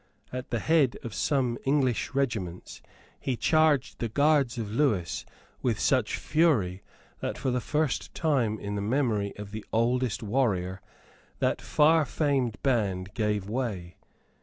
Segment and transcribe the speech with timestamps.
[0.33, 2.81] At the head of some English regiments
[3.19, 5.27] he charged the guards of Lewis
[5.61, 6.81] with such fury
[7.19, 10.81] that, for the first time in the memory of the oldest warrior,
[11.37, 13.97] that far famed band gave way.